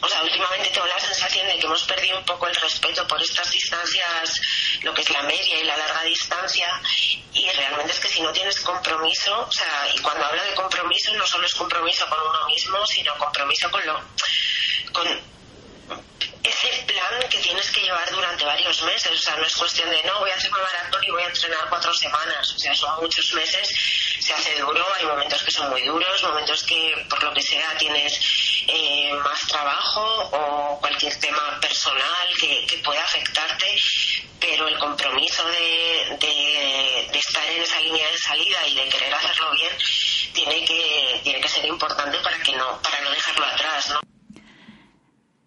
o 0.00 0.08
sea, 0.08 0.22
últimamente 0.22 0.70
tengo 0.70 0.86
la 0.86 0.98
sensación 0.98 1.46
de 1.46 1.58
que 1.58 1.66
hemos 1.66 1.82
perdido 1.84 2.18
un 2.18 2.24
poco 2.24 2.46
el 2.48 2.54
respeto 2.56 3.06
por 3.06 3.20
estas 3.22 3.50
distancias, 3.50 4.40
lo 4.82 4.92
que 4.92 5.02
es 5.02 5.10
la 5.10 5.22
media 5.22 5.60
y 5.60 5.64
la 5.64 5.76
larga 5.76 6.02
distancia, 6.02 6.66
y 7.32 7.48
realmente 7.50 7.92
es 7.92 8.00
que 8.00 8.08
si 8.08 8.20
no 8.20 8.32
tienes 8.32 8.60
compromiso, 8.60 9.46
o 9.48 9.52
sea, 9.52 9.86
y 9.94 9.98
cuando 10.00 10.26
no 10.34 10.39
solo 11.30 11.46
es 11.46 11.54
compromiso 11.54 12.06
con 12.08 12.18
uno 12.20 12.46
mismo, 12.46 12.84
sino 12.86 13.16
compromiso 13.16 13.70
con 13.70 13.86
lo, 13.86 14.00
con 14.92 15.06
ese 16.42 16.68
plan 16.86 17.28
que 17.28 17.38
tienes 17.38 17.70
que 17.70 17.82
llevar 17.82 18.10
durante 18.10 18.44
varios 18.44 18.82
meses. 18.82 19.12
O 19.12 19.22
sea, 19.22 19.36
no 19.36 19.44
es 19.44 19.54
cuestión 19.54 19.90
de 19.90 20.02
no, 20.04 20.18
voy 20.18 20.30
a 20.30 20.34
hacer 20.34 20.50
una 20.50 20.62
maratón 20.62 21.04
y 21.04 21.10
voy 21.10 21.22
a 21.22 21.26
entrenar 21.26 21.68
cuatro 21.68 21.92
semanas. 21.94 22.52
O 22.52 22.58
sea, 22.58 22.74
son 22.74 23.00
muchos 23.00 23.32
meses, 23.34 23.68
se 24.20 24.32
hace 24.32 24.58
duro, 24.58 24.84
hay 24.98 25.06
momentos 25.06 25.42
que 25.42 25.50
son 25.50 25.70
muy 25.70 25.82
duros, 25.82 26.22
momentos 26.22 26.62
que 26.64 27.06
por 27.08 27.22
lo 27.22 27.32
que 27.32 27.42
sea 27.42 27.76
tienes 27.78 28.18
eh, 28.66 29.12
más 29.22 29.40
trabajo 29.46 30.30
o 30.32 30.80
cualquier 30.80 31.18
tema 31.20 31.58
personal 31.60 32.28
que, 32.40 32.66
que 32.66 32.78
pueda 32.78 33.02
afectarte, 33.02 33.66
pero 34.40 34.66
el 34.66 34.78
compromiso 34.78 35.46
de, 35.48 36.16
de, 36.20 37.18
estar 37.18 37.44
en 37.48 37.62
esa 37.62 37.78
línea 37.80 38.10
de 38.10 38.18
salida 38.18 38.66
y 38.66 38.74
de 38.74 38.88
querer 38.88 39.14
hacerlo 39.14 39.50
bien 39.52 39.76
tiene 40.32 40.64
que, 40.64 41.20
tiene 41.22 41.40
que 41.40 41.48
ser 41.48 41.64
importante 41.66 42.18
para 42.22 42.38
que 42.38 42.56
no, 42.56 42.80
para 42.82 43.00
no 43.02 43.10
dejarlo 43.10 43.46
atrás, 43.46 43.90
¿no? 43.90 44.00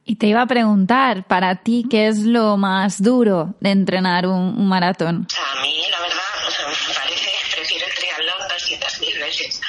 Y 0.05 0.17
te 0.17 0.27
iba 0.27 0.41
a 0.41 0.45
preguntar, 0.45 1.25
para 1.27 1.63
ti, 1.63 1.85
¿qué 1.89 2.07
es 2.07 2.19
lo 2.19 2.57
más 2.57 3.01
duro 3.01 3.55
de 3.61 3.71
entrenar 3.71 4.27
un, 4.27 4.67
maratón? 4.67 5.27
a 5.55 5.61
mí, 5.61 5.85
la 5.89 5.99
verdad, 6.01 6.21
me 6.87 6.93
parece, 6.93 7.31
prefiero 7.55 7.87
el 7.87 7.93
triatlón 7.93 8.49
200.000 8.49 9.19
veces. 9.19 9.61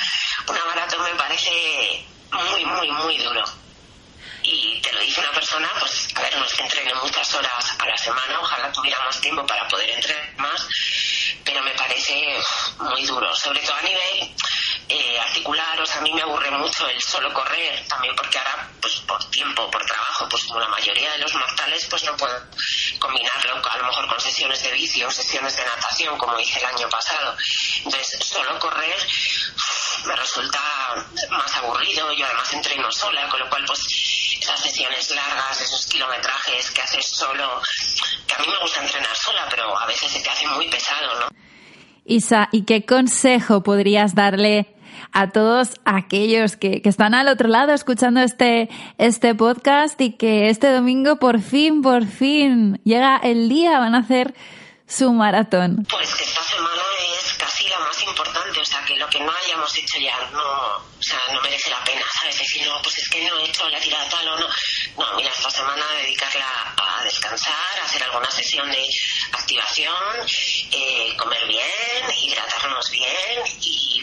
Una 0.49 0.64
maratón 0.66 1.04
me 1.04 1.16
parece 1.16 2.04
muy, 2.33 2.64
muy, 2.64 2.90
muy 2.90 3.18
duro. 3.18 3.44
Y 4.42 4.80
te 4.80 4.92
lo 4.92 5.00
dice 5.00 5.21
una 5.21 5.33
persona, 5.33 5.71
pues, 5.78 6.09
a 6.16 6.21
ver, 6.21 6.37
no 6.37 6.44
es 6.44 6.52
que 6.52 6.62
entrene 6.62 6.92
muchas 6.94 7.35
horas 7.35 7.76
a 7.78 7.87
la 7.87 7.97
semana, 7.97 8.40
ojalá 8.40 8.71
tuviéramos 8.73 9.21
tiempo 9.21 9.47
para 9.47 9.66
poder 9.68 9.88
entrenar 9.90 10.37
más, 10.37 10.68
pero 11.44 11.62
me 11.62 11.71
parece 11.71 12.38
muy 12.80 13.06
duro, 13.06 13.35
sobre 13.35 13.61
todo 13.61 13.76
a 13.76 13.83
nivel 13.83 14.35
eh, 14.88 15.18
articular, 15.18 15.80
o 15.80 15.87
sea, 15.87 15.99
a 15.99 16.02
mí 16.02 16.12
me 16.12 16.23
aburre 16.23 16.50
mucho 16.64 16.88
el 16.88 17.00
solo 17.00 17.33
correr, 17.33 17.85
también 17.87 18.16
porque 18.16 18.38
ahora, 18.38 18.68
pues 18.80 18.94
por 19.06 19.23
tiempo, 19.30 19.71
por 19.71 19.85
trabajo, 19.85 20.26
pues 20.30 20.44
como 20.44 20.61
la 20.61 20.68
mayoría 20.68 21.12
de 21.12 21.18
los 21.18 21.35
mortales, 21.35 21.87
pues 21.90 22.04
no 22.04 22.16
puedo 22.16 22.35
combinarlo 22.99 23.61
a 23.71 23.76
lo 23.76 23.85
mejor 23.85 24.09
con 24.09 24.21
sesiones 24.21 24.62
de 24.62 24.73
bici 24.73 25.04
o 25.04 25.11
sesiones 25.11 25.56
de 25.56 25.64
natación, 25.64 26.16
como 26.16 26.38
hice 26.40 26.59
el 26.59 26.64
año 26.64 26.88
pasado. 26.88 27.37
Entonces, 27.85 28.18
solo 28.21 28.59
correr 28.59 28.97
me 30.06 30.16
resulta 30.16 30.59
más 31.30 31.56
aburrido, 31.56 32.12
yo 32.12 32.25
además 32.25 32.52
entreno 32.52 32.90
sola, 32.90 33.28
con 33.28 33.40
lo 33.40 33.49
cual, 33.50 33.64
pues 33.66 33.80
esas 34.40 34.61
sesiones 34.61 35.11
largas, 35.11 35.61
esos 35.61 35.87
kilometrajes 35.87 36.71
que 36.71 36.80
haces 36.80 37.06
solo, 37.06 37.61
que 38.26 38.35
a 38.35 38.38
mí 38.38 38.47
me 38.49 38.59
gusta 38.59 38.83
entrenar 38.83 39.16
sola, 39.16 39.47
pero 39.50 39.78
a 39.78 39.87
veces 39.87 40.11
se 40.11 40.21
te 40.21 40.30
hace 40.30 40.47
muy 40.49 40.68
pesado, 40.68 41.21
¿no? 41.21 41.28
Isa, 42.06 42.49
¿y 42.52 42.64
qué 42.64 42.85
consejo 42.85 43.62
podrías 43.62 44.14
darle 44.14 44.74
a 45.12 45.30
todos 45.30 45.80
aquellos 45.84 46.56
que, 46.56 46.82
que, 46.82 46.88
están 46.88 47.14
al 47.14 47.28
otro 47.28 47.48
lado 47.48 47.72
escuchando 47.72 48.20
este, 48.20 48.68
este 48.98 49.34
podcast 49.34 50.00
y 50.00 50.12
que 50.12 50.48
este 50.48 50.70
domingo 50.72 51.16
por 51.16 51.40
fin, 51.40 51.82
por 51.82 52.06
fin 52.06 52.80
llega 52.84 53.16
el 53.22 53.48
día, 53.48 53.78
van 53.78 53.94
a 53.94 53.98
hacer 53.98 54.34
su 54.86 55.12
maratón? 55.12 55.86
Pues 55.88 56.14
que 56.14 56.24
esta 56.24 56.42
semana 56.42 56.82
es 57.18 57.34
casi 57.34 57.68
la 57.68 57.78
más 57.78 58.02
importante, 58.02 58.60
o 58.60 58.64
sea, 58.64 58.84
que 58.84 58.96
lo 58.96 59.08
que 59.08 59.20
no 59.20 59.32
hayamos 59.32 59.76
hecho 59.76 59.98
ya 59.98 60.16
no, 60.32 60.42
o 60.42 61.02
sea, 61.02 61.18
no 61.32 61.40
merece 61.40 61.70
la 61.70 61.82
pena, 61.84 62.02
¿sabes? 62.20 62.38
Decir, 62.38 62.66
no, 62.66 62.80
pues 62.82 62.98
es 62.98 63.08
que 63.08 63.22
no 63.22 63.38
he 63.38 63.44
hecho 63.44 63.68
la 63.68 63.80
tirada 63.80 64.08
tal 64.08 64.28
o 64.28 64.38
no. 64.38 64.48
No, 64.98 65.16
mira, 65.16 65.30
esta 65.30 65.50
semana 65.50 65.82
dedicarla 66.02 66.74
a 66.76 67.04
descansar, 67.04 67.80
a 67.80 67.84
hacer 67.84 68.02
alguna 68.02 68.30
sesión 68.30 68.70
de 68.70 68.86
activación, 69.32 70.26
eh, 70.70 71.14
comer 71.16 71.46
bien, 71.46 72.18
hidratarnos 72.22 72.90
bien 72.90 73.42
y 73.60 73.93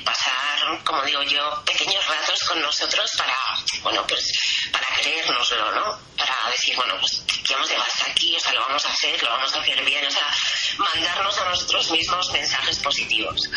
como 0.91 1.03
digo 1.03 1.23
yo, 1.23 1.63
pequeños 1.65 2.05
ratos 2.05 2.39
con 2.49 2.61
nosotros 2.61 3.09
para, 3.17 3.37
bueno, 3.81 4.05
pues 4.07 4.29
para 4.73 4.85
creérnoslo, 4.99 5.71
¿no? 5.71 5.99
Para 6.17 6.51
decir, 6.51 6.75
bueno, 6.75 6.95
pues 6.99 7.23
que 7.47 7.53
hemos 7.53 7.69
llegado 7.69 7.87
hasta 7.87 8.11
aquí, 8.11 8.35
o 8.35 8.39
sea, 8.39 8.51
lo 8.53 8.61
vamos 8.61 8.85
a 8.85 8.89
hacer, 8.89 9.23
lo 9.23 9.29
vamos 9.29 9.55
a 9.55 9.61
hacer 9.61 9.85
bien, 9.85 10.05
o 10.05 10.11
sea, 10.11 10.27
mandarnos 10.77 11.37
a 11.37 11.45
nosotros 11.45 11.91
mismos 11.91 12.29
mensajes 12.31 12.79
positivos. 12.79 13.49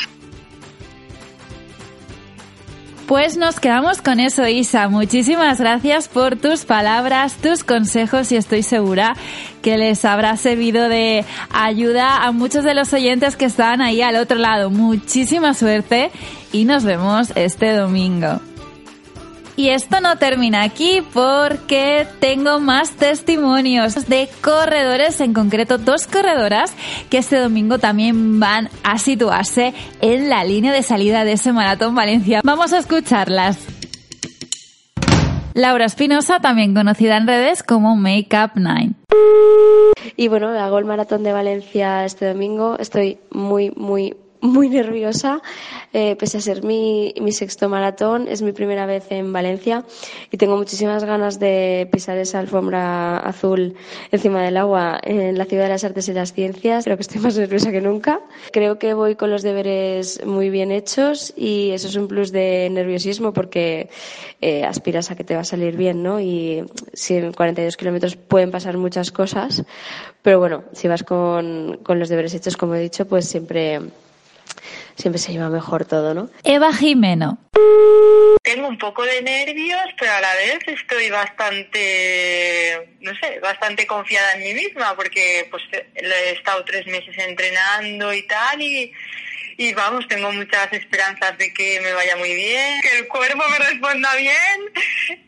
Pues 3.07 3.37
nos 3.37 3.61
quedamos 3.61 4.01
con 4.01 4.19
eso, 4.19 4.47
Isa. 4.49 4.89
Muchísimas 4.89 5.61
gracias 5.61 6.09
por 6.09 6.37
tus 6.37 6.65
palabras, 6.65 7.35
tus 7.35 7.63
consejos 7.63 8.33
y 8.33 8.37
estoy 8.37 8.63
segura 8.63 9.15
que 9.61 9.77
les 9.77 10.07
habrá 10.07 10.39
servido 10.39 10.89
de 10.89 11.27
ayuda 11.51 12.25
a 12.25 12.33
muchos 12.33 12.65
de 12.65 12.73
los 12.73 12.95
oyentes 12.95 13.37
que 13.37 13.45
están 13.45 13.83
ahí 13.83 14.01
al 14.01 14.17
otro 14.17 14.39
lado. 14.39 14.71
Muchísima 14.71 15.53
suerte 15.53 16.11
y 16.51 16.65
nos 16.65 16.85
vemos 16.85 17.31
este 17.35 17.75
domingo. 17.75 18.41
Y 19.57 19.69
esto 19.69 20.01
no 20.01 20.17
termina 20.17 20.63
aquí 20.63 21.01
porque 21.13 22.07
tengo 22.19 22.59
más 22.59 22.91
testimonios 22.93 24.09
de 24.09 24.29
corredores, 24.43 25.21
en 25.21 25.33
concreto 25.33 25.79
dos 25.79 26.07
corredoras, 26.09 26.73
que 27.09 27.19
este 27.19 27.37
domingo 27.37 27.79
también 27.79 28.41
van 28.41 28.69
a 28.83 28.99
situarse 28.99 29.73
en 30.01 30.29
la 30.29 30.43
línea 30.43 30.73
de 30.73 30.83
salida 30.83 31.25
de 31.25 31.33
ese 31.33 31.53
Maratón 31.53 31.95
Valencia. 31.95 32.41
Vamos 32.43 32.73
a 32.73 32.79
escucharlas. 32.79 33.59
Laura 35.55 35.85
Espinosa, 35.85 36.41
también 36.41 36.75
conocida 36.75 37.17
en 37.17 37.29
redes 37.29 37.63
como 37.63 37.95
Makeup 37.95 38.57
Nine. 38.57 38.95
Y 40.17 40.27
bueno, 40.27 40.49
hago 40.49 40.79
el 40.81 40.85
maratón 40.85 41.23
de 41.23 41.33
Valencia 41.33 42.05
este 42.05 42.27
domingo. 42.27 42.77
Estoy 42.81 43.19
muy, 43.31 43.71
muy, 43.77 44.17
muy 44.45 44.69
nerviosa, 44.69 45.41
eh, 45.95 46.17
pese 46.17 46.37
a 46.37 46.41
ser 46.43 46.63
mi, 46.63 47.15
mi, 47.19 47.33
sexto 47.33 47.71
maratón, 47.71 48.29
es 48.29 48.43
mi 48.43 48.53
primera 48.53 48.85
vez 48.85 49.07
en 49.09 49.33
Valencia 49.33 49.85
y 50.31 50.37
tengo 50.37 50.59
muchísimas 50.59 51.03
ganas 51.05 51.41
de 51.41 51.89
pisar 51.91 52.19
esa 52.19 52.41
alfombra 52.41 53.17
azul 53.21 53.75
encima 54.13 54.43
del 54.43 54.59
agua 54.59 55.01
en 55.03 55.39
la 55.39 55.47
Ciudad 55.47 55.63
de 55.65 55.71
las 55.71 55.85
Artes 55.85 56.09
y 56.09 56.13
las 56.13 56.35
Ciencias. 56.35 56.85
Creo 56.85 56.99
que 56.99 57.03
estoy 57.03 57.23
más 57.23 57.39
nerviosa 57.39 57.73
que 57.73 57.81
nunca. 57.81 58.21
Creo 58.53 58.79
que 58.79 58.93
voy 58.93 59.17
con 59.17 59.31
los 59.31 59.43
deberes 59.43 60.25
muy 60.27 60.51
bien 60.51 60.73
hechos 60.73 61.33
y 61.37 61.71
eso 61.71 61.89
es 61.89 61.97
un 61.97 62.07
plus 62.07 62.31
de 62.31 62.69
nerviosismo 62.71 63.33
porque 63.33 63.89
eh, 64.43 64.63
aspiras 64.65 65.11
a 65.11 65.17
que 65.17 65.25
te 65.25 65.35
va 65.35 65.41
a 65.41 65.45
salir 65.45 65.75
bien, 65.75 66.03
¿no? 66.03 66.21
Y 66.21 66.65
si 66.93 67.17
en 67.17 67.33
42 67.33 67.79
kilómetros 67.79 68.17
pueden 68.17 68.51
pasar 68.51 68.77
muchas 68.77 69.11
cosas, 69.11 69.65
pero 70.21 70.39
bueno, 70.39 70.65
si 70.73 70.87
vas 70.87 71.03
con, 71.03 71.79
con 71.83 71.99
los 71.99 72.11
deberes 72.11 72.35
hechos, 72.35 72.59
como 72.59 72.75
he 72.75 72.81
dicho, 72.81 73.07
pues 73.07 73.27
siempre 73.27 73.81
siempre 74.97 75.19
se 75.19 75.33
lleva 75.33 75.49
mejor 75.49 75.85
todo, 75.85 76.15
¿no? 76.15 76.31
Eva 76.43 76.73
Jimeno. 76.73 77.39
Tengo 78.43 78.69
un 78.69 78.79
poco 78.79 79.03
de 79.05 79.23
nervios, 79.23 79.85
pero 79.99 80.13
a 80.13 80.21
la 80.21 80.35
vez 80.35 80.59
estoy 80.67 81.11
bastante, 81.11 82.97
no 83.01 83.13
sé, 83.17 83.41
bastante 83.41 83.87
confiada 83.87 84.35
en 84.35 84.43
mí 84.43 84.55
misma 84.55 84.95
porque 84.95 85.47
pues 85.51 85.63
he 85.73 86.31
estado 86.33 86.65
tres 86.65 86.87
meses 86.87 87.17
entrenando 87.17 88.13
y 88.13 88.23
tal 88.27 88.61
y 88.61 88.93
y 89.57 89.73
vamos, 89.75 90.07
tengo 90.09 90.33
muchas 90.33 90.73
esperanzas 90.73 91.37
de 91.39 91.53
que 91.53 91.81
me 91.81 91.93
vaya 91.93 92.17
muy 92.17 92.35
bien, 92.35 92.81
que 92.81 92.99
el 92.99 93.09
cuerpo 93.09 93.45
me 93.49 93.59
responda 93.59 94.15
bien 94.17 94.61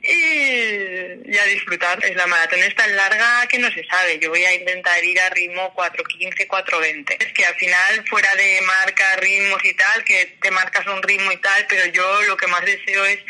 y, 0.03 1.37
a 1.37 1.45
disfrutar. 1.45 1.99
La 2.15 2.27
maratón 2.27 2.61
es 2.61 2.75
tan 2.75 2.95
larga 2.97 3.47
que 3.49 3.59
no 3.59 3.71
se 3.71 3.85
sabe. 3.85 4.19
Yo 4.19 4.31
voy 4.31 4.45
a 4.45 4.55
intentar 4.55 5.05
ir 5.05 5.21
a 5.21 5.29
ritmo 5.31 5.73
4.15, 5.75 6.47
4.20. 6.47 7.25
Es 7.25 7.33
que 7.33 7.45
al 7.45 7.55
final, 7.55 8.05
fuera 8.09 8.29
de 8.37 8.61
marca, 8.63 9.05
ritmos 9.17 9.65
y 9.65 9.75
tal, 9.75 10.05
que 10.05 10.37
te 10.41 10.51
marcas 10.51 10.87
un 10.87 11.03
ritmo 11.03 11.31
y 11.33 11.37
tal, 11.37 11.67
pero 11.69 11.87
yo 11.87 12.23
lo 12.23 12.37
que 12.37 12.47
más 12.47 12.65
deseo 12.65 13.05
es 13.05 13.21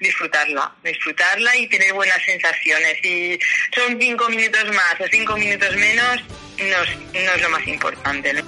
disfrutarla, 0.00 0.74
disfrutarla 0.82 1.56
y 1.56 1.66
tener 1.68 1.92
buenas 1.92 2.22
sensaciones. 2.24 3.04
Y 3.04 3.38
son 3.74 3.98
cinco 3.98 4.28
minutos 4.28 4.66
más 4.74 5.00
o 5.00 5.06
cinco 5.10 5.36
minutos 5.36 5.74
menos, 5.76 6.22
no 6.58 6.82
es, 6.82 6.96
no 7.12 7.32
es 7.32 7.42
lo 7.42 7.48
más 7.48 7.66
importante. 7.66 8.43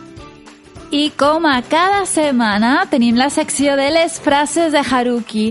I 0.91 1.11
com 1.19 1.47
a 1.47 1.61
cada 1.63 2.05
setmana 2.07 2.87
tenim 2.91 3.17
la 3.19 3.29
secció 3.31 3.77
de 3.77 3.91
les 3.91 4.21
frases 4.21 4.73
de 4.73 4.83
Haruki. 4.83 5.47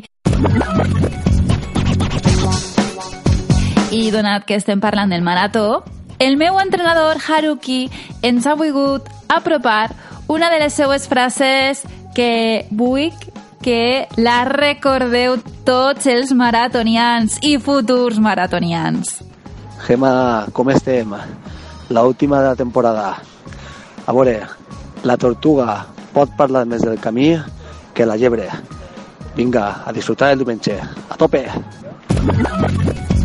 I 3.92 4.02
donat 4.12 4.46
que 4.48 4.56
estem 4.56 4.82
parlant 4.84 5.12
del 5.12 5.24
marató, 5.24 5.84
el 6.20 6.38
meu 6.38 6.60
entrenador 6.60 7.20
Haruki 7.20 7.90
ens 8.24 8.48
ha 8.48 8.56
volgut 8.56 9.08
apropar 9.28 9.92
una 10.28 10.50
de 10.50 10.60
les 10.60 10.74
seues 10.74 11.08
frases 11.08 11.84
que 12.16 12.68
vull 12.72 13.12
que 13.62 14.08
la 14.18 14.44
recordeu 14.46 15.40
tots 15.66 16.06
els 16.08 16.32
maratonians 16.32 17.40
i 17.42 17.58
futurs 17.58 18.22
maratonians. 18.22 19.20
Gemma, 19.86 20.46
com 20.54 20.70
estem? 20.70 21.16
la 21.90 22.04
última 22.04 22.42
de 22.42 22.50
la 22.50 22.56
temporada. 22.56 23.18
A 24.06 24.12
veure, 24.12 24.42
la 25.06 25.18
tortuga 25.22 25.86
pot 26.16 26.32
parlar 26.38 26.66
més 26.66 26.82
del 26.82 26.98
camí 27.00 27.36
que 27.94 28.06
la 28.10 28.18
llebre. 28.18 28.50
Vinga, 29.36 29.84
a 29.86 29.94
disfrutar 29.94 30.32
el 30.34 30.42
diumenge. 30.42 30.80
A 30.82 31.18
tope! 31.20 31.44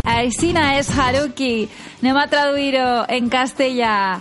Aixina 0.04 0.74
és 0.76 0.90
Haruki. 0.92 1.68
Anem 2.02 2.18
a 2.20 2.26
traduir-ho 2.28 3.06
en 3.08 3.30
castellà. 3.32 4.20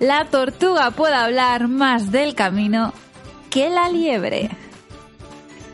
La 0.00 0.24
tortuga 0.30 0.90
puede 0.90 1.14
hablar 1.14 1.68
más 1.68 2.12
del 2.12 2.34
camino 2.34 2.92
que 3.50 3.70
la 3.70 3.88
liebre. 3.88 4.50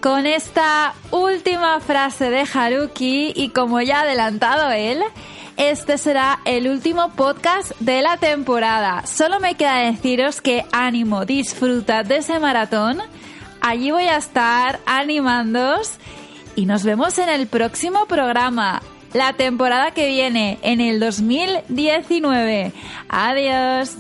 Con 0.01 0.27
esta 0.27 0.95
última 1.11 1.81
frase 1.81 2.31
de 2.31 2.45
Haruki 2.53 3.33
y 3.35 3.49
como 3.49 3.81
ya 3.81 4.01
ha 4.01 4.03
adelantado 4.03 4.71
él, 4.71 5.03
este 5.57 5.99
será 5.99 6.41
el 6.45 6.69
último 6.69 7.11
podcast 7.11 7.73
de 7.81 8.03
la 8.03 8.17
temporada. 8.17 9.07
Solo 9.07 9.41
me 9.41 9.55
queda 9.55 9.77
deciros 9.77 10.41
que 10.41 10.65
ánimo, 10.73 11.25
disfrutad 11.25 12.05
de 12.05 12.19
ese 12.19 12.39
maratón. 12.39 12.99
Allí 13.61 13.91
voy 13.91 14.05
a 14.05 14.17
estar 14.17 14.81
animándos 14.85 15.93
y 16.57 16.67
nos 16.67 16.85
vemos 16.85 17.19
en 17.19 17.29
el 17.29 17.47
próximo 17.47 18.07
programa, 18.07 18.83
la 19.13 19.33
temporada 19.33 19.93
que 19.93 20.09
viene, 20.09 20.59
en 20.63 20.81
el 20.81 21.01
2019. 21.01 22.73
Adiós. 23.09 23.97